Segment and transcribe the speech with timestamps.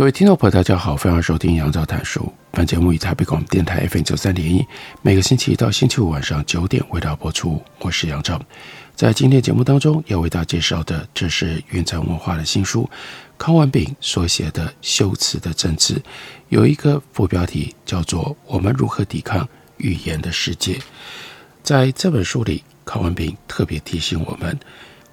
[0.00, 2.32] 各位听众朋友，大家好，欢迎收听杨照谈书。
[2.52, 4.66] 本节目以台北广播电台 FM 九三点一，
[5.02, 7.62] 每个星期一到星期五晚上九点为大家播出。
[7.80, 8.40] 我是杨照，
[8.96, 12.88] 在今天节目当中要为大家介绍的，这是云彩文化的新书
[13.36, 15.94] 康文炳所写的《修辞的政治》，
[16.48, 20.72] 有一个副标题叫做《我们如何抵抗语言的世界》。
[21.62, 24.58] 在这本书里，康文炳特别提醒我们，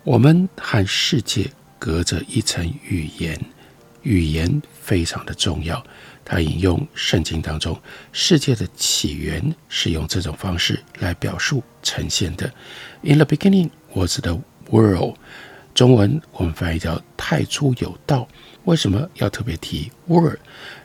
[0.06, 3.38] 我们和世界隔着一层语言。
[4.08, 5.84] 语言非常的重要。
[6.24, 7.78] 他引用圣经当中，
[8.12, 12.52] 世界的起源是用这种方式来表述呈现的。
[13.02, 15.16] In the beginning was the world。
[15.74, 18.28] 中文我们翻译叫“太初有道”。
[18.66, 20.40] 为什么要特别提 “world”？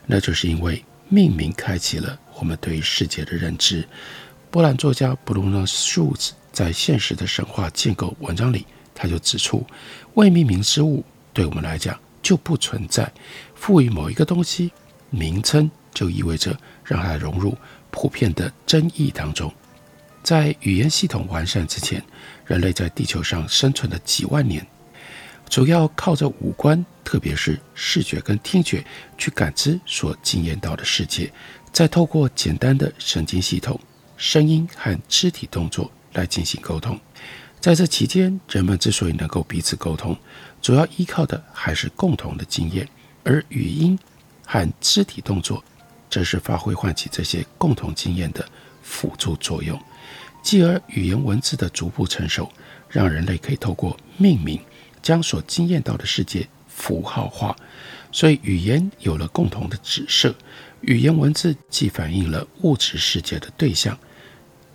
[0.05, 3.87] 那就是因为命名开启了我们对世界的认知。
[4.51, 9.65] 波兰作家 Bruno Schulz 在《现实的神话建构》文章里，他就指出，
[10.13, 11.99] 未命名之物对我们来讲。
[12.23, 13.11] 就不存在，
[13.53, 14.71] 赋予某一个东西
[15.11, 17.55] 名称，就意味着让它融入
[17.91, 19.53] 普遍的争议当中。
[20.23, 22.01] 在语言系统完善之前，
[22.45, 24.65] 人类在地球上生存了几万年，
[25.49, 28.83] 主要靠着五官，特别是视觉跟听觉，
[29.17, 31.29] 去感知所经验到的世界，
[31.73, 33.77] 再透过简单的神经系统、
[34.15, 36.97] 声音和肢体动作来进行沟通。
[37.59, 40.17] 在这期间，人们之所以能够彼此沟通，
[40.63, 42.87] 主要依靠的还是共同的经验，
[43.25, 43.99] 而语音
[44.45, 45.61] 和肢体动作，
[46.09, 48.47] 则是发挥唤起这些共同经验的
[48.81, 49.77] 辅助作用。
[50.41, 52.49] 继而，语言文字的逐步成熟，
[52.87, 54.57] 让人类可以透过命名，
[55.01, 57.53] 将所经验到的世界符号化，
[58.09, 60.33] 所以语言有了共同的指涉。
[60.79, 63.97] 语言文字既反映了物质世界的对象，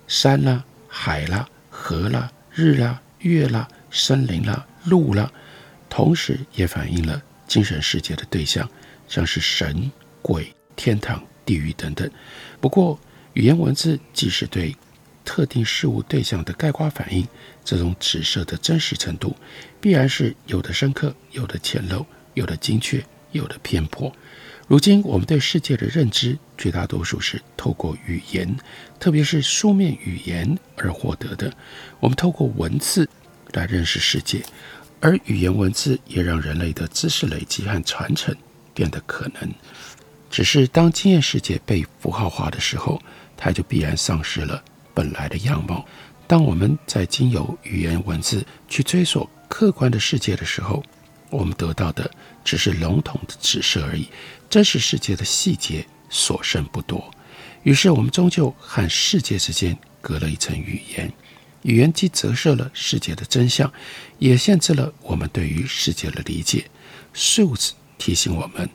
[0.06, 2.30] 山啦、海啦、河啦。
[2.52, 5.30] 日啦、月啦、森林啦、路啦，
[5.88, 8.68] 同时也反映了精神世界的对象，
[9.08, 9.90] 像是神、
[10.22, 12.08] 鬼、天堂、地狱等等。
[12.60, 12.98] 不过，
[13.34, 14.76] 语言文字既是对
[15.24, 17.26] 特定事物对象的概括反应，
[17.64, 19.36] 这种指涉的真实程度，
[19.80, 24.12] 必然是有的深刻，有的浅陋，有的精确，有的偏颇。
[24.66, 28.54] 如今，我们对世界的认知，绝大多数是透过语言，
[29.00, 31.50] 特别是书面语言而获得的。
[32.00, 33.08] 我们透过文字
[33.52, 34.42] 来认识世界，
[35.00, 38.34] 而语言文字也让人类的知识累积和传承
[38.74, 39.54] 变得可能。
[40.30, 43.00] 只是当经验世界被符号化的时候，
[43.36, 45.86] 它就必然丧失了本来的样貌。
[46.26, 50.82] 当我们在经由语言文字去追索客观的世界的时候，
[51.30, 52.10] 我们得到的
[52.44, 54.08] 只是笼统的指示而已，
[54.50, 57.10] 真实世界的细节所剩不多。
[57.62, 61.10] 于是，我们终究和世界之间隔了一层语言。
[61.68, 63.70] 语言既折射了世界的真相，
[64.18, 66.64] 也限制了我们对于世界的理解。
[67.12, 68.66] 数字提醒我们，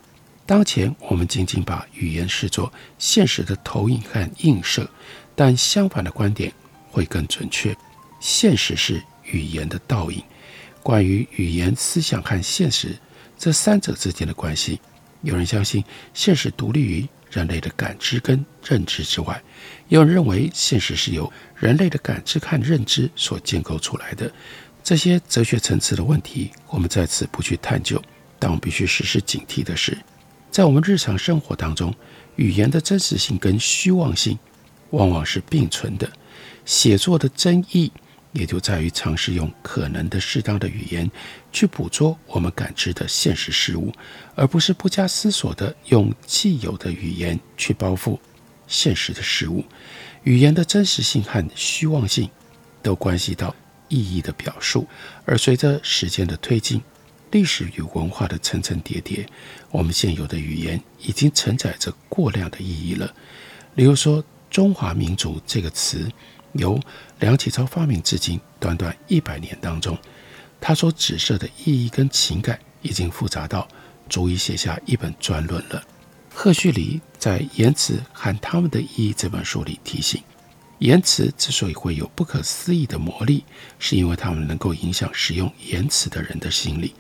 [0.46, 4.88] 当前我们仅仅把语言视作现实的投影和映射，
[5.34, 6.54] 但相反的观点
[6.92, 7.76] 会更准确。
[8.20, 10.24] 现实是语言的倒影。
[10.84, 12.96] 关于语言、思想和现实
[13.40, 14.80] 这三者之间的关系，
[15.24, 15.84] 有人相信
[16.14, 19.42] 现实独立于人类的感知跟认知之外，
[19.88, 24.32] 有人认为现实是由人类的感知和认知所建构出来的。
[24.84, 28.00] 这些哲学层次的问题，我们在此不去探究。
[28.38, 29.98] 但我们必须时时警惕的是，
[30.52, 31.92] 在我们日常生活当中，
[32.36, 34.38] 语言的真实性跟虚妄性
[34.92, 36.08] 往往是并存的。
[36.66, 37.92] 写作的真意。
[38.34, 41.10] 也就在于尝试用可能的适当的语言
[41.52, 43.94] 去捕捉我们感知的现实事物，
[44.36, 48.20] 而不是不加思索地用既有的语言去包覆
[48.68, 49.64] 现实的事物。
[50.24, 52.28] 语言的真实性和虚妄性
[52.82, 53.56] 都关系到
[53.88, 54.88] 意义的表述，
[55.26, 56.82] 而随着时间的推进，
[57.30, 59.26] 历史与文化的层层叠叠，
[59.70, 63.14] 我们现有的语言已经承载着过量的意义了。
[63.76, 66.12] 例如说“中华民族”这个词。
[66.54, 66.80] 由
[67.24, 69.98] 梁启超发明至今短短一百年当中，
[70.60, 73.66] 他所指涉的意义跟情感已经复杂到
[74.10, 75.82] 足以写下一本专论了。
[76.30, 80.22] 赫胥黎在《言辞和他们的意义》这本书里提醒，
[80.80, 83.46] 言辞之所以会有不可思议的魔力，
[83.80, 86.94] 是因为他们能够影响使用言辞的人的心理。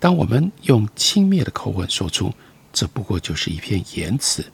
[0.00, 2.34] 当我们用轻蔑的口吻说出
[2.74, 4.44] “这不过就是一片言辞”，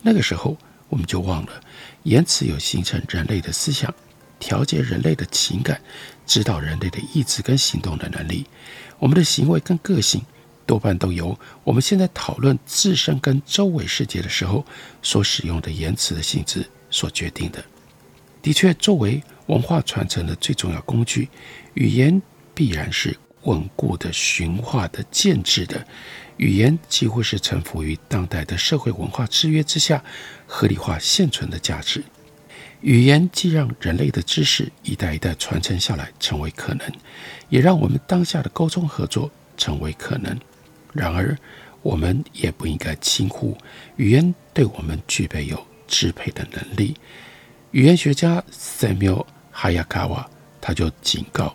[0.00, 0.56] 那个时候
[0.88, 1.60] 我们就忘了，
[2.04, 3.92] 言辞有形成人类的思想、
[4.40, 5.80] 调节人类的情感、
[6.26, 8.44] 指导人类的意志跟行动的能力。
[8.98, 10.20] 我们的行为跟个性
[10.66, 14.64] 多半都由我们现在讨论自身跟周围世界的时候
[15.02, 17.62] 所使用的言辞的性质所决定的。
[18.42, 21.28] 的确，作为文化传承的最重要工具，
[21.74, 22.20] 语言
[22.54, 25.86] 必然是稳固的、驯化的、建制的。
[26.38, 30.02] 语言几乎是臣服于当代的社会文化制约之下，
[30.46, 32.02] 合理化现存的价值。
[32.80, 36.90] 语言既让人类的知识一代一代传承下来成为可能，
[37.48, 40.38] 也让我们当下的沟通合作成为可能。
[40.92, 41.36] 然而，
[41.82, 43.56] 我们也不应该轻忽
[43.96, 46.96] 语言对我们具备有支配的能力。
[47.72, 50.24] 语言学家 Samuel Hayakawa
[50.60, 51.54] 他就警告，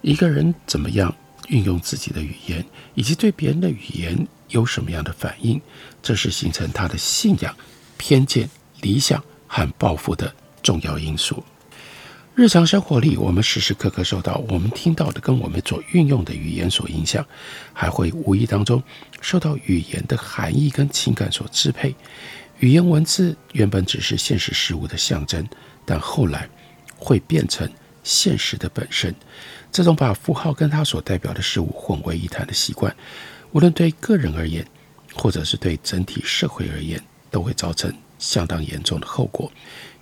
[0.00, 1.14] 一个人怎么样
[1.48, 2.64] 运用自己的语言，
[2.94, 5.60] 以及对别人的语言有什么样的反应，
[6.02, 7.54] 这是形成他的信仰、
[7.96, 8.48] 偏见、
[8.80, 11.42] 理想和抱负的重要因素。
[12.34, 17.22] 日常生活里，我们时时刻刻受到我们听到的跟我们所运用的语言所影响，
[17.74, 18.82] 还会无意当中
[19.20, 21.94] 受到语言的含义跟情感所支配。
[22.60, 25.46] 语言文字原本只是现实事物的象征，
[25.84, 26.48] 但后来
[26.96, 27.70] 会变成
[28.02, 29.14] 现实的本身。
[29.70, 32.94] 这种把符号跟它所代表的事物混为一谈的习惯，
[33.50, 34.66] 无论对个人而言，
[35.12, 37.92] 或者是对整体社会而言，都会造成
[38.22, 39.50] 相当严重的后果。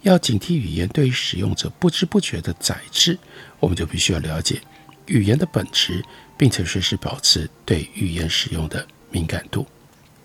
[0.03, 3.19] 要警惕语言对于使用者不知不觉的宰制，
[3.59, 4.61] 我们就必须要了解
[5.07, 6.05] 语言的本质，
[6.37, 9.67] 并且随时保持对语言使用的敏感度。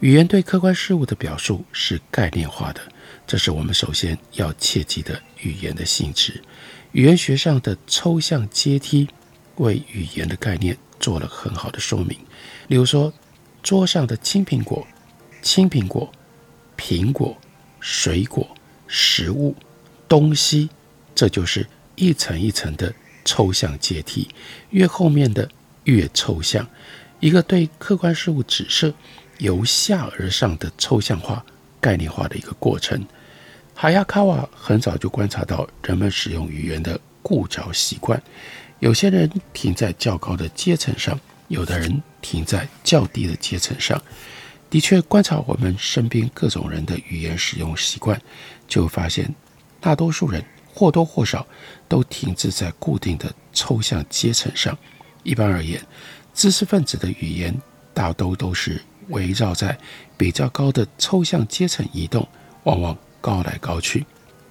[0.02, 2.82] 语言对客观事物的表述是概念化的，
[3.26, 6.42] 这是我们首先要切记的语言的性质。
[6.92, 9.08] 语言学上的抽象阶梯
[9.56, 12.18] 为语言的概念做了很好的说明。
[12.68, 13.12] 例如说，
[13.64, 14.86] 桌上的青苹果、
[15.42, 16.10] 青苹果、
[16.78, 17.36] 苹果、
[17.86, 18.50] 水果、
[18.88, 19.56] 食物。
[20.08, 20.70] 东西，
[21.14, 22.94] 这就是一层一层的
[23.24, 24.28] 抽象阶梯，
[24.70, 25.50] 越后面的
[25.86, 26.68] 越抽象，
[27.20, 28.94] 一个对客观事物指涉
[29.40, 31.44] 由下而上的抽象化、
[31.82, 33.04] 概念化的一个过程。
[33.74, 38.22] 哈亚卡瓦很早就观察到人们使用语言的固着习惯，
[38.80, 44.00] 有些人停在较高的阶层上，有的人停在较低的阶层上。
[44.70, 48.22] 的确，观察我们身边各种人的语言使用习惯，
[48.68, 49.34] 就发现。
[49.80, 51.46] 大多数人或多或少
[51.88, 54.76] 都停滞在固定的抽象阶层上。
[55.22, 55.80] 一般而言，
[56.34, 57.56] 知识分子的语言
[57.94, 59.78] 大都都是围绕在
[60.18, 62.28] 比较高的抽象阶层移动，
[62.64, 64.08] 往往高来高去，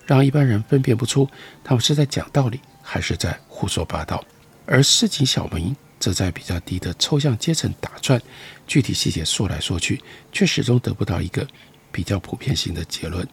[0.06, 1.28] 让一般人分辨不出
[1.64, 4.24] 他们是在讲道理还是在胡说八道。
[4.66, 5.74] 而市井小民
[6.04, 8.20] 则在比较低的抽象阶层打转，
[8.66, 9.98] 具体细节说来说去，
[10.30, 11.46] 却始终得不到一个
[11.90, 13.26] 比较普遍性的结论。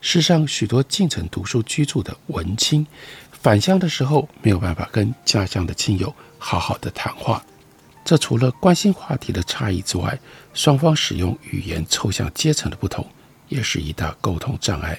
[0.00, 2.86] 世上许多进城读书居住的文青，
[3.32, 7.44] 返乡的时候没有办法跟家乡的亲友好好的谈话。
[8.04, 10.16] 这除了关心话题的差异之外，
[10.54, 13.04] 双方使用语言抽象阶层的不同，
[13.48, 14.96] 也是一大沟通障碍。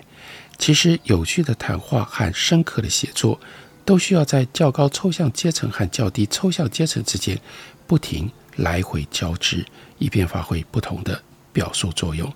[0.58, 3.39] 其实，有趣的谈话和深刻的写作，
[3.86, 7.40] 都需要在较高抽象阶层和较低抽象阶层之间
[7.86, 9.66] 不停来回交织，
[9.98, 11.22] 以便发挥不同的
[11.52, 12.32] 表述作用。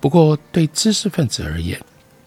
[0.00, 1.80] 不过，对知识分子而言，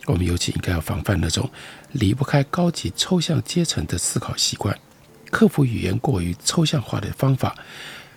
[0.06, 1.50] 我们尤其应该要防范那种
[1.94, 4.77] 离不开高级抽象阶层的思考习惯。
[5.30, 7.56] 克服语言过于抽象化的方法，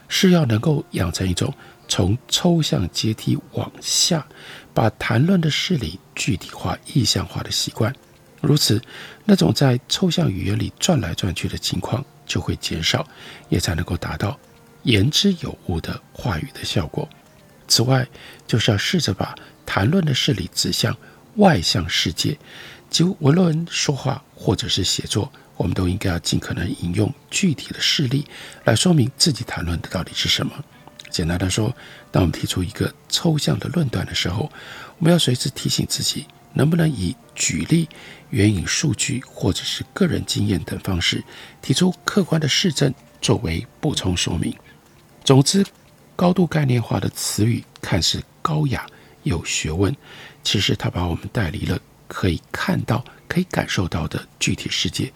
[0.09, 1.55] 是要能够养成一种
[1.87, 4.27] 从抽象阶梯往下，
[4.75, 7.95] 把谈论的事理具体化、意象化的习惯。
[8.45, 8.81] 如此，
[9.25, 13.07] 那种在抽象语言里转来转去的情况就会减少，
[13.49, 14.39] 也才能够达到
[14.83, 17.09] 言之有物的话语的效果。
[17.67, 18.07] 此外，
[18.47, 19.35] 就是要试着把
[19.65, 20.97] 谈论的事例指向。
[21.37, 22.39] 外向世界，
[22.89, 28.25] 即无论说话或者是写作，我们都应该要尽可能引用具体的事例
[28.63, 30.53] 来说明自己谈论的到底是什么。
[31.11, 31.75] 简单的说，
[32.13, 34.49] 当我们提出一个抽象的论断的时候，
[34.99, 37.88] 我们要随时提醒自己，能不能以举例、
[38.30, 41.23] 援引数据或者是个人经验等方式，
[41.61, 44.54] 提出客观的事证作为补充说明。
[45.23, 45.64] 总之，
[46.16, 48.87] 高度概念化的词语看似高雅
[49.25, 49.94] 有学问。
[50.42, 55.12] 其实，它把我们带离了可以看到、可以感受到的具体世界，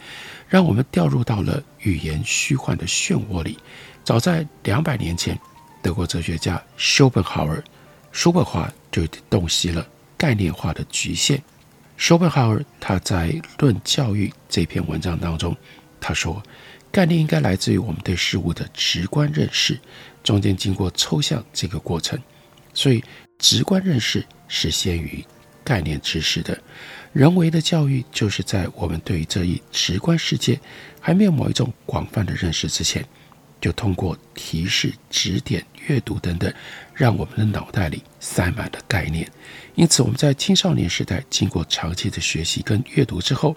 [0.49, 3.59] 让我们掉入到了语言虚幻的漩涡里。
[4.02, 5.38] 早在两百年前，
[5.83, 7.62] 德国哲学家叔本豪尔，
[8.11, 9.87] 叔本华就洞悉了
[10.19, 11.43] 概念化的局限。
[11.97, 15.57] 叔本哈尔他在《论教育》这篇文章当中，
[16.01, 16.43] 他说，
[16.93, 19.79] 概念应该来自于我们对事物的直观认识，
[20.23, 22.17] 中间经过抽象这个过程，
[22.75, 23.03] 所以
[23.39, 25.25] 直观认识是先于
[25.65, 26.61] 概念知识的。
[27.13, 30.61] 人为的教育就是在我们对于这一直观世界
[31.01, 33.05] 还没有某一种广泛的认识之前，
[33.61, 36.53] 就通过提示、指点、阅读等等，
[36.95, 39.31] 让我们的脑袋里塞满了概念。
[39.75, 43.57] 因此，我们在青少年时代经过长期的学习跟阅读之后，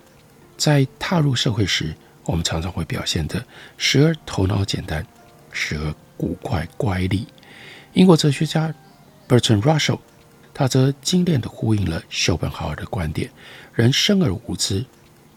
[0.57, 3.43] 在踏入社会时，我们常常会表现得
[3.77, 5.05] 时而头脑简单，
[5.51, 7.25] 时而古怪乖戾。
[7.93, 8.73] 英国哲学家
[9.27, 9.99] Bertrand Russell，
[10.53, 13.29] 他则精炼地呼应了叔本豪尔的观点：
[13.73, 14.85] 人生而无知，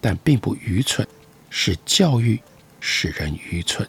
[0.01, 1.07] 但并不愚蠢，
[1.51, 2.41] 是教育
[2.81, 3.89] 使人愚蠢。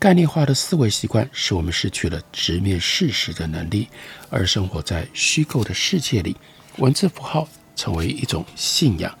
[0.00, 3.86] 概念化的思维习惯使我们失去了直面事实的能力，
[4.30, 6.34] 而生活在虚构的世界里。
[6.78, 9.14] 文字符号成为一种信仰，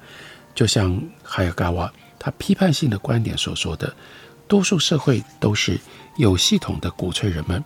[0.54, 3.94] 就像海亚嘎瓦他批判性的观点所说的：
[4.48, 5.78] 多数社会都是
[6.16, 7.62] 有系统的鼓吹人们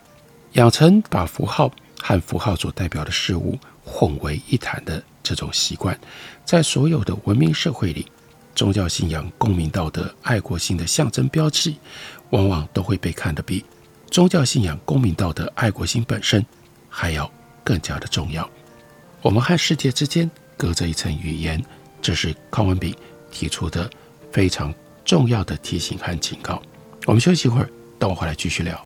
[0.54, 5.96] 养成把符号和符号所代表的事物混为一谈的这种习惯。
[6.44, 8.08] 在所有的文明社会里，
[8.56, 11.72] 宗教信仰、公民道德、爱国心的象征标志。
[12.34, 13.64] 往往都会被看得比
[14.10, 16.44] 宗教信仰、公民道德、爱国心本身
[16.88, 17.30] 还要
[17.62, 18.48] 更加的重要。
[19.22, 21.64] 我们和世界之间隔着一层语言，
[22.02, 22.92] 这是康文炳
[23.30, 23.88] 提出的
[24.32, 24.74] 非常
[25.04, 26.60] 重要的提醒和警告。
[27.06, 28.84] 我们休息一会儿，等我回来继续聊。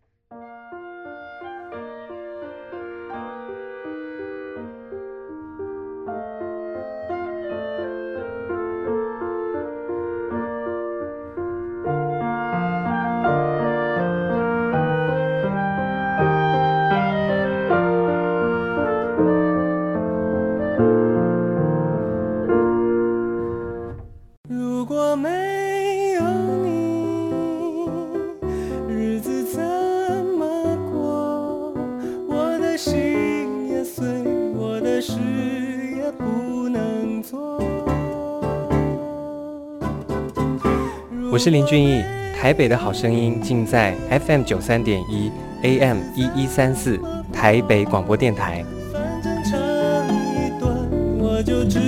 [41.38, 42.02] 我是林俊逸，
[42.36, 43.94] 台北的好声音尽在
[44.26, 45.30] FM 九三点一
[45.62, 47.00] AM 一一三四
[47.32, 48.64] 台北广播电台。
[48.92, 50.74] 反正唱一段，
[51.20, 51.78] 我就只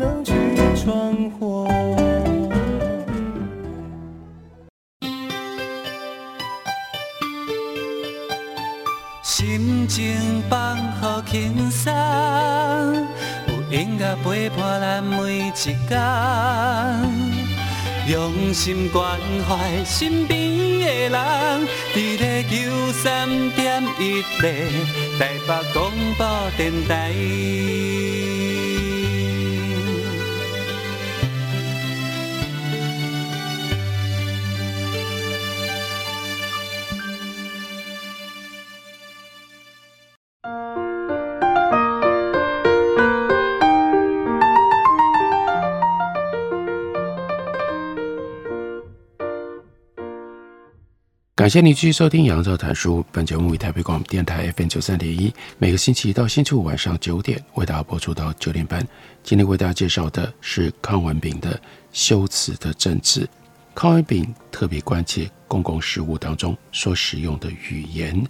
[0.00, 0.34] 能去
[0.74, 1.68] 闯祸。
[9.22, 11.92] 心情放好轻松，
[13.46, 17.31] 有音乐陪伴咱每一天。
[18.08, 19.18] 用心关
[19.48, 24.68] 怀身边的人，伫咧九三点一咧
[25.18, 28.51] 台北广播电台。
[51.42, 53.00] 感谢你继续收听《杨照谈书》。
[53.10, 58.86] 本节目以台北广播电台 FM 九三点一，每个星期一到星期五晚上九点为大家播出到九点半。
[59.24, 61.52] 今天为大家介绍的是康文炳的
[61.92, 63.22] 《修辞的政治》。
[63.74, 68.24] 康文炳特别关切公共事务当中所使用的语言，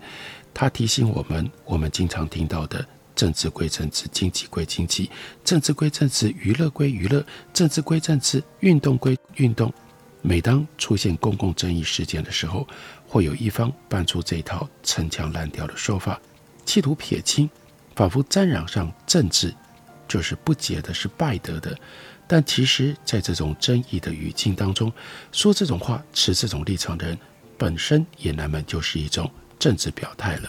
[0.54, 2.82] 他提醒我们：我们经常听到的
[3.14, 5.10] “政治归政治，经济归经济，
[5.44, 9.70] 政治归政治，娱乐归娱乐，政治归政治，运动归运动”。
[10.24, 12.64] 每当出现公共争议事件的时候，
[13.12, 16.18] 会有一方搬出这套陈腔滥调的说法，
[16.64, 17.46] 企图撇清，
[17.94, 19.54] 仿佛沾染上政治
[20.08, 21.78] 就是不洁的，是败德的。
[22.26, 24.90] 但其实，在这种争议的语境当中，
[25.30, 27.18] 说这种话、持这种立场的人，
[27.58, 30.48] 本身也难免就是一种政治表态了。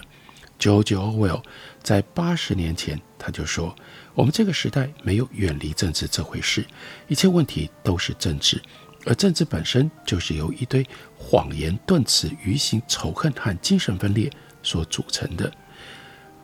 [0.57, 1.43] 九九 o w e l
[1.81, 3.75] 在八十年前他就说
[4.15, 6.65] ：“我们这个时代没有远离政治这回事，
[7.09, 8.61] 一切问题都是政治。”
[9.05, 10.85] 而政治本身就是由一堆
[11.17, 14.31] 谎言、顿词、愚行、仇恨和精神分裂
[14.61, 15.51] 所组成的。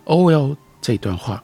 [0.05, 0.55] O.L.
[0.81, 1.43] 这段话，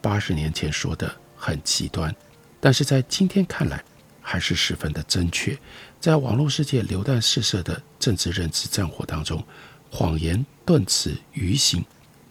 [0.00, 2.14] 八十年前说的很极端，
[2.60, 3.82] 但是在今天看来
[4.20, 5.58] 还是十分的正确。
[6.00, 9.44] 在网络世界流弹四射的政治认知战火当中，
[9.90, 11.84] 谎言、顿词、愚行、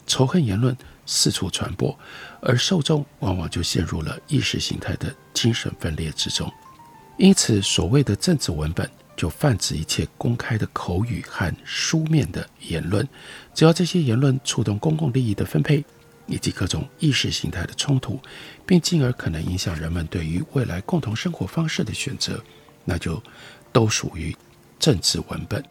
[0.08, 0.76] 仇恨言论
[1.06, 1.98] 四处传播，
[2.42, 6.52] 而受众往往就陷入了意识形态的精神分裂之中。
[7.18, 13.08] 因此，所谓的政治文本就泛指一切公开的口语和书面的言论。
[13.54, 15.84] 只要这些言论触动公共利益的分配，
[16.28, 18.20] 以及各种意识形态的冲突，
[18.66, 22.44] 并进而可能影响人们对于未来共同生活方式的选择，
[22.84, 23.22] 那就
[23.72, 24.36] 都属于
[24.78, 25.64] 政治文本。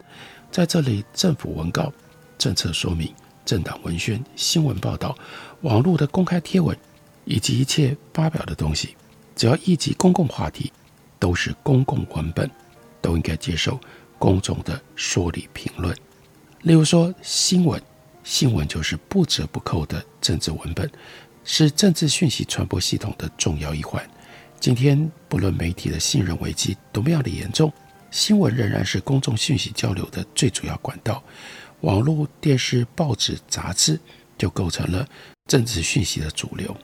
[0.51, 1.93] 在这里，政府文告、
[2.39, 3.13] 政策说明、
[3.45, 5.15] 政党文宣、新闻报道、
[5.61, 6.75] 网络的公开贴文，
[7.25, 8.95] 以及一切发表的东西，
[9.35, 10.71] 只要一及公共话题，
[11.19, 12.49] 都是公共文本，
[13.01, 13.79] 都应该接受
[14.17, 15.95] 公众的说理评论。
[16.61, 17.81] 例如说，新闻。
[18.23, 20.89] 新闻就是不折不扣的政治文本，
[21.43, 24.03] 是政治讯息传播系统的重要一环。
[24.59, 27.71] 今天，不论媒体的信任危机多么样的严重，
[28.09, 31.23] 新闻仍然是公众讯息交流的最主要管道。
[31.81, 33.99] 网络、电视、报纸、杂志
[34.39, 35.07] 就构成了
[35.45, 36.75] 政治讯息的主流。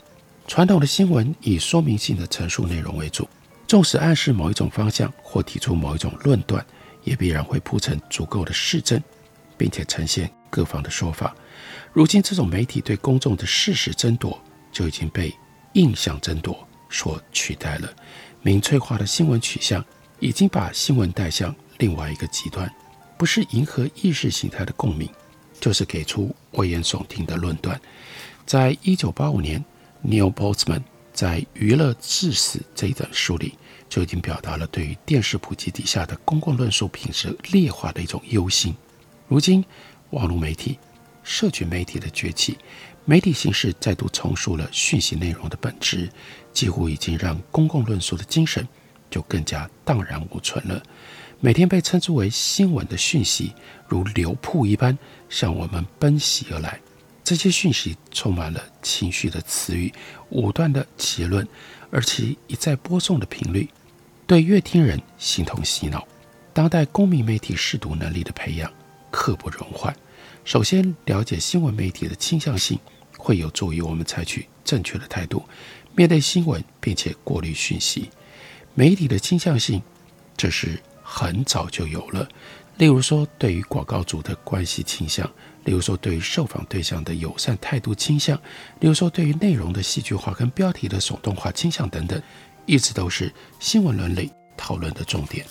[0.48, 3.28] 传统的新闻以说明性的陈述内容为主，
[3.72, 6.62] 纵使暗示某一种方向或提出某一种论断，
[7.06, 9.02] 也必然会铺成足够的事证，
[9.58, 11.34] 并且呈现各方的说法。
[11.94, 14.38] 如今，这种媒体对公众的事实争夺
[14.74, 15.34] 就已经被
[15.72, 17.90] 印象争夺所取代了。
[18.42, 19.82] 民粹化的新闻取向
[20.20, 22.70] 已经把新闻带向另外一个极端，
[23.18, 25.10] 不是迎合意识形态的共鸣，
[25.62, 27.80] 就是给出危言耸听的论断。
[28.46, 29.64] 在一九八五年
[30.06, 33.58] ，Neil Postman 在《娱乐至死》这一本书里
[33.92, 38.74] 就已经表达了对于电视普及底下的公共论述品质劣化的一种忧心。
[39.28, 39.64] 如今，
[40.12, 40.80] 网络媒体、
[41.24, 42.58] 社群媒体的崛起，
[43.04, 46.10] 媒体形式再度重塑了讯息内容的本质，
[46.54, 48.66] 几乎已经让公共论述的精神
[49.10, 50.82] 就更加荡然无存了。
[51.42, 53.54] 每天被称之为新闻的讯息，
[53.90, 56.80] 如流瀑一般向我们奔袭而来。
[57.26, 59.94] 这些讯息充满了情绪的词语、
[60.30, 61.46] 武断的结论，
[61.92, 63.70] 而其一再播送的频率，
[64.32, 66.08] 对阅听人形同洗脑。
[66.54, 68.72] 当代公民媒体识读能力的培养，
[69.12, 69.94] 刻不容缓。
[70.46, 72.80] 首先，了解新闻媒体的倾向性，
[73.18, 75.44] 会有助于我们采取正确的态度，
[75.98, 78.10] 面对新闻，并且过滤讯息。
[78.74, 79.82] 媒体的倾向性，
[80.38, 82.26] 这是很早就有了。
[82.78, 85.28] 例如说，对于广告主的关系倾向；
[85.66, 88.38] 例如说，对于受访对象的友善态度倾向；
[88.80, 92.20] 例如说，对于内容的戏剧化跟标题的耸动化倾向等等，
[92.66, 95.46] 一直都是新闻伦理讨论的重点。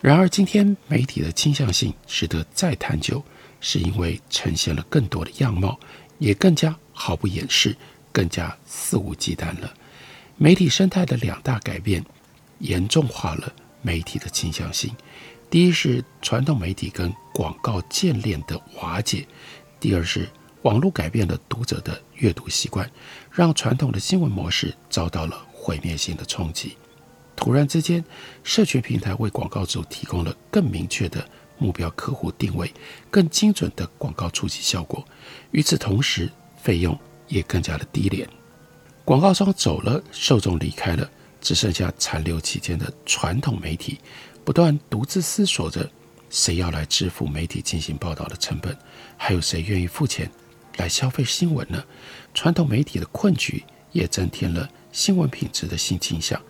[0.00, 3.22] 然而，今天媒体的倾向性值得再探究，
[3.60, 5.78] 是因为呈现了更多的样貌，
[6.18, 7.76] 也更加毫不掩饰，
[8.10, 9.72] 更加肆无忌惮了。
[10.38, 12.02] 媒体生态的两大改变，
[12.60, 14.90] 严重化了媒体的倾向性。
[15.50, 19.26] 第一是传统媒体跟广告建链的瓦解，
[19.78, 20.26] 第二是
[20.62, 22.90] 网络改变了读者的阅读习惯，
[23.30, 26.78] 让传统的新闻模式遭到了毁灭性的冲击。
[27.36, 28.02] 突然之间，
[28.42, 31.22] 社群平台为广告主提供了更明确的
[31.58, 32.72] 目标客户定位、
[33.10, 35.04] 更精准的广告触及效果。
[35.50, 36.30] 与此同时，
[36.62, 38.28] 费用也更加的低廉。
[39.04, 43.98] 广告商走了，受众离开了，只剩下残留期间的传统媒体，
[44.44, 45.88] 不断独自思索着：
[46.28, 48.76] 谁要来支付媒体进行报道的成本？
[49.16, 50.30] 还有谁愿意付钱
[50.76, 51.82] 来消费新闻呢？
[52.34, 56.40] 传统媒体的困局也增添了新闻品质的新倾向。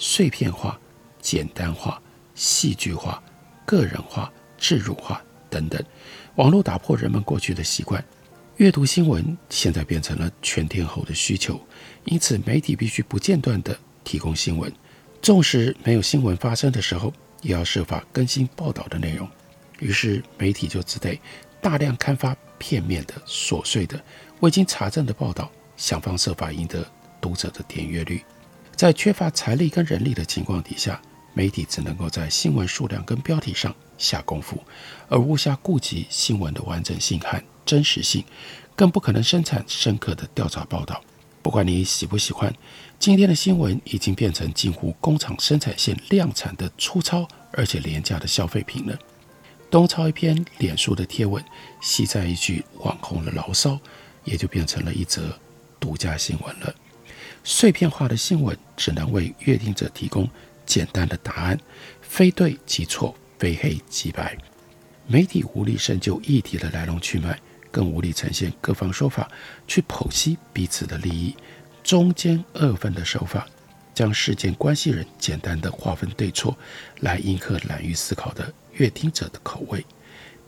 [0.00, 0.78] 碎片化、
[1.20, 2.00] 简单化、
[2.36, 3.20] 戏剧化、
[3.66, 5.82] 个人化、置入化等等，
[6.36, 8.04] 网络打破人们过去的习惯，
[8.58, 11.60] 阅读新闻现在变成了全天候的需求，
[12.04, 14.72] 因此媒体必须不间断地提供新闻，
[15.20, 19.28] 纵使没有新闻发生的时候，也要设法更新报道的内容。
[19.80, 21.20] 于是媒体就只得
[21.60, 24.00] 大量刊发片面的、琐碎的、
[24.38, 26.88] 未经查证的报道，想方设法赢得
[27.20, 28.22] 读者的点阅率。
[28.74, 31.00] 在缺乏财力跟人力的情况底下，
[31.34, 34.62] 媒体只能够在新闻数量跟标题上下功夫，
[35.08, 38.24] 而无暇顾及新闻的完整性和真实性，
[38.76, 41.02] 更不可能生产深刻的调查报道。
[41.42, 42.52] 不管你喜不喜欢，
[42.98, 48.98] 今天的新闻已经变成近乎工厂生产线量产的粗糙而且廉价的消费品了。
[49.70, 51.42] 东抄一篇脸书的贴文，
[51.80, 53.78] 西载一句网红的牢骚，
[54.24, 55.38] 也就变成了一则
[55.78, 56.74] 独家新闻了。
[57.44, 60.28] 碎片化的新闻只能为阅听者提供
[60.66, 61.58] 简单的答案，
[62.02, 64.36] 非对即错，非黑即白。
[65.06, 67.38] 媒体无力深究议题的来龙去脉，
[67.70, 69.30] 更无力呈现各方说法
[69.66, 71.34] 去剖析彼此的利益。
[71.82, 73.46] 中间二分的手法，
[73.94, 76.54] 将事件关系人简单的划分对错，
[77.00, 79.82] 来迎合懒于思考的阅听者的口味。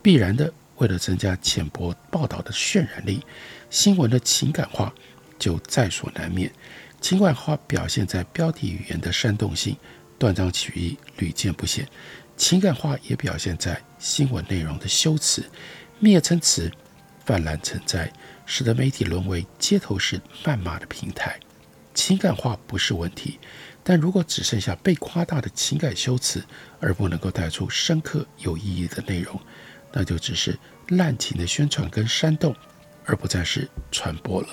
[0.02, 3.24] 必然的，为了增加浅薄报道的渲染力，
[3.70, 4.92] 新闻的情感化
[5.40, 6.52] 就在所难免。
[7.00, 9.76] 情感化表现在标题语言的煽动性，
[10.18, 11.84] 断章取义屡见不鲜；
[12.36, 15.42] 情感化也表现在新闻内容的修辞、
[16.00, 16.70] 蔑称词
[17.24, 18.12] 泛滥成灾，
[18.44, 21.40] 使得媒体沦为街头式谩骂的平台。
[21.94, 23.40] 情感化不是问题，
[23.82, 26.44] 但如果只剩下被夸大的情感修辞，
[26.80, 29.40] 而不能够带出深刻有意义的内容，
[29.90, 30.56] 那就只是
[30.88, 32.54] 滥情的宣传跟煽动，
[33.06, 34.48] 而不再是传播了。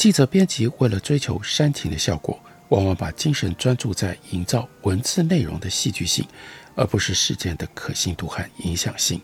[0.00, 6.26] 记者编辑为了追求煽情的效果，往往把精神专注在营造文字内容的戏剧性，
[6.74, 9.20] 而不是事件的可信度和影响性。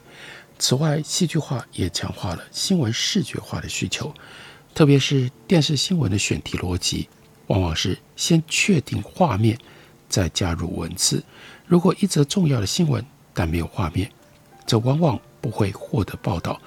[0.58, 4.12] 此外，戏剧化也强化了新闻视觉化的需求，
[4.74, 7.08] 特别是电视新闻的选题逻辑，
[7.46, 9.58] 往往是先确定画面，
[10.10, 11.24] 再加入文字。
[11.64, 14.12] 如果一则重要的新闻但没有画面，
[14.66, 16.60] 则往往不会获得报道，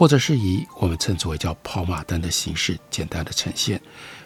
[0.00, 3.78] 或者是以我们称之为叫跑马灯的形式简单的呈现。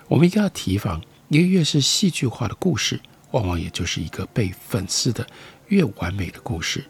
[0.07, 3.01] 我们一定要提防，一个越是戏剧化的故事，
[3.33, 5.27] 往往也就是一个被粉饰的
[5.67, 6.85] 越完美的故事。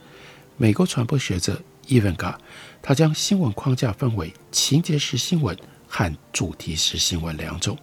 [0.59, 1.59] 美国传播学者。
[1.87, 2.39] 伊文嘎
[2.81, 5.55] 他将新闻框架分为情节式新闻
[5.87, 7.79] 和主题式新闻两种。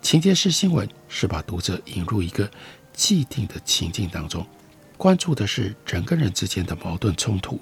[0.00, 2.48] 情节式新闻是把读者引入一个
[2.92, 4.46] 既定的情境当中，
[4.96, 7.60] 关注的是人跟人之间的矛盾冲突，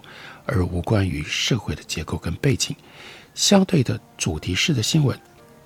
[0.49, 2.75] 而无关于社会的结构跟背景。
[3.35, 5.17] 相对的，主题式的新闻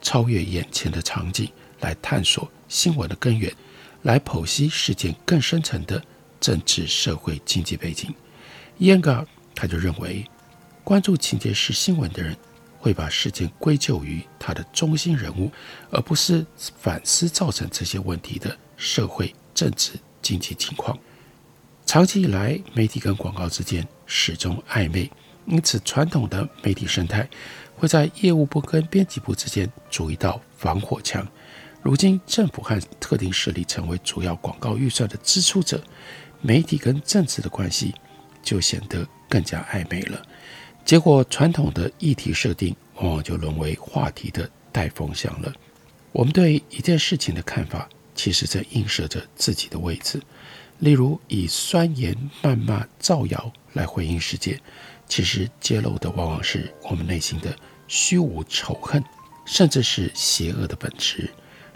[0.03, 3.51] 超越眼前的场景，来探索新闻的根源，
[4.03, 6.03] 来剖析事件更深层的
[6.39, 8.15] 政治、社会、经济背景。
[8.79, 9.25] Iyengar。
[9.55, 10.25] 他就认为，
[10.83, 12.35] 关注情节式新闻的人
[12.79, 15.53] 会把事件归咎于他的中心人物，
[15.91, 19.93] 而不是反思造成这些问题的社会、政治、
[20.23, 20.99] 经济情况。
[21.85, 25.11] 长期以来，媒体跟广告之间始终暧昧，
[25.47, 27.27] 因此传统的媒体生态
[27.75, 31.27] 会在业务部跟编辑部之间筑一道防火墙。
[31.81, 35.83] 如今，政府和特定势力成为主要广告预算的支出者，
[36.43, 37.95] 媒体跟政治的关系
[38.43, 40.23] 就显得更加暧昧了，
[40.85, 45.51] 结果传统的议题设定往往就沦为话题的带风向了。
[46.13, 50.21] 我们对一件事情的看法，其实在映射着自己的位置。
[50.83, 54.61] 例如，以酸言、谩骂、造谣来回应世界，
[55.07, 57.55] 其实揭露的往往是我们内心的
[57.87, 59.01] 虚无、仇恨，
[59.47, 61.31] 甚至是邪恶的本质。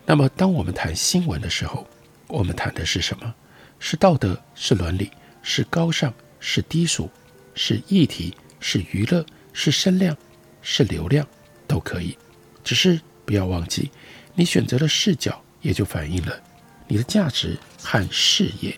[0.04, 1.86] 那么，当我们谈新闻的时候，
[2.26, 3.32] 我们谈的是什么？
[3.78, 4.36] 是道德？
[4.56, 5.08] 是伦理？
[5.40, 6.12] 是高尚？
[6.40, 7.08] 是低俗？
[7.54, 10.16] 是议题，是娱乐，是声量，
[10.62, 11.24] 是流量，
[11.68, 12.18] 都可以。
[12.64, 13.88] 只是不要忘记，
[14.34, 16.36] 你选择的视角也就反映了
[16.88, 18.76] 你的价值和视野。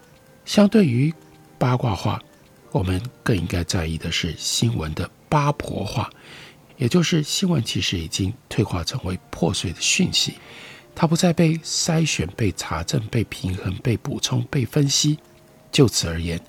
[0.49, 1.13] 相对于
[1.59, 2.19] 八卦化，
[2.73, 6.09] 我们更应该在意的是新闻的八婆化，
[6.79, 10.37] 也就是新闻其实已经退化成为破碎的讯息，
[10.95, 15.19] 它不再被筛选、被查证、被平衡、被补充、被分析。
[15.71, 16.41] 就此而言。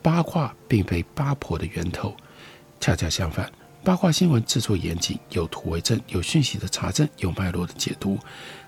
[0.00, 2.16] 八卦并非八婆的源头，
[2.78, 8.16] 恰恰相反，八卦新闻制作严谨，有图为证，有讯息的查证，有脉络的解读，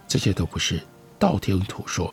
[0.08, 0.82] 这些都不是
[1.20, 2.12] 道听途说、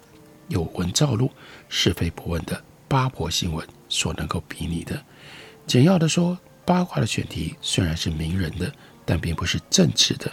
[0.49, 1.31] 有文照录、
[1.69, 5.01] 是非不问的八婆新闻所能够比拟的。
[5.65, 8.71] 简要的说，八卦的选题虽然是名人的，
[9.05, 10.29] 但并不是政治的；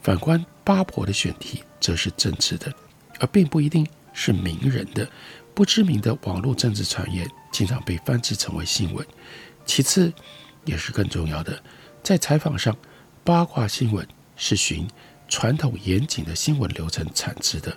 [0.00, 2.72] 反观八婆的选题，则是政治的，
[3.20, 5.08] 而并不一定是名人的。
[5.54, 9.06] 不知名的网络政治传言经常被翻制成为新闻。
[9.64, 10.12] 其次，
[10.64, 11.62] 也是更重要的，
[12.02, 12.76] 在采访上，
[13.24, 14.86] 八卦新闻是循
[15.28, 17.76] 传统严谨的新闻流程产制的，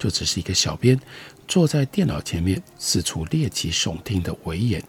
[0.00, 0.98] 就只是一个小编
[1.46, 4.82] 坐在电脑前面四处猎奇耸听的微言，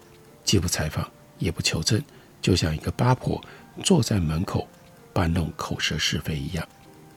[0.45, 2.01] 既不采访也不求证，
[2.41, 3.43] 就像一个八婆
[3.83, 4.65] 坐在门口
[5.11, 6.65] 搬弄口舌是非一样。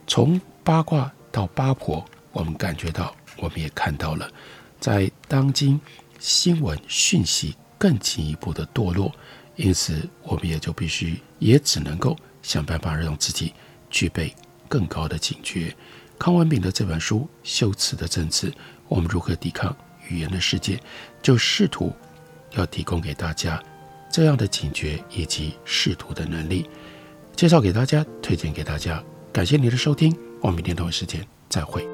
[0.09, 4.29] 从八卦到八婆，我们感觉到，我们也看到了。
[4.81, 5.81] 在当今
[6.19, 9.15] 新闻讯息更进一步的堕落，
[9.55, 13.55] 因此我们也就必须，也只能够想办法让自己
[13.89, 14.35] 具备
[14.69, 15.75] 更高的警觉。
[16.19, 18.51] 康文炳的这本书《修辞的政治》，
[18.89, 19.77] 我们如何抵抗
[20.09, 20.81] 语言的世界，
[21.23, 21.93] 就试图
[22.53, 23.63] 要提供给大家
[24.11, 26.69] 这样的警觉以及试图的能力，
[27.37, 29.03] 介绍给大家，推荐给大家。
[29.33, 31.94] 感谢您的收听，我们明天同一时间再会。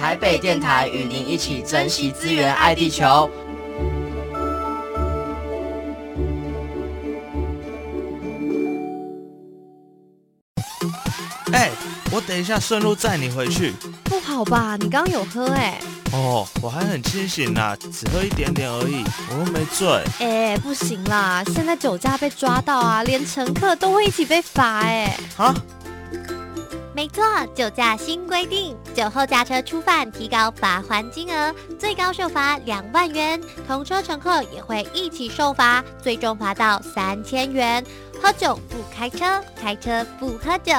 [0.00, 3.30] 台北电台与您一起珍惜资源，爱地球。
[11.52, 11.72] 哎、欸，
[12.10, 13.74] 我等一下顺路载你回去。
[14.04, 14.74] 不好吧？
[14.80, 16.16] 你刚刚有喝哎、欸？
[16.16, 19.86] 哦，我还很清醒啦，只喝一点点而已，我又没醉。
[20.18, 25.14] 哎、欸，不行啦，现在酒驾被抓到啊，连乘客都会一起被罚哎。
[25.36, 25.54] 啊？
[27.00, 37.82] 没错，酒驾新规定，酒后驾车初犯提高罚还金额，最高受罚两万元，同车乘客也会一起受罚，最终罚到三千元。
[38.22, 40.74] 喝酒不开车，开车不喝酒。